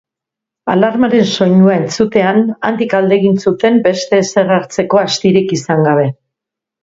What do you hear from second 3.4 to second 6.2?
zuten beste ezer hartzeko astirik izan gabe.